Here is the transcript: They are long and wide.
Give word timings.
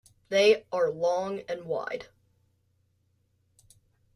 They 0.29 0.65
are 0.71 0.89
long 0.89 1.41
and 1.41 1.65
wide. 1.65 2.07